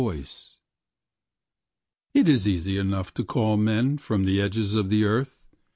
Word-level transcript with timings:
[Page 0.01 0.07
22] 0.09 0.49
It 2.15 2.27
is 2.27 2.47
easy 2.47 2.79
enough 2.79 3.13
to 3.13 3.23
call 3.23 3.55
men 3.55 3.99
from 3.99 4.23
the 4.23 4.41
edges 4.41 4.73
of 4.73 4.89
the 4.89 5.03
earth. 5.03 5.45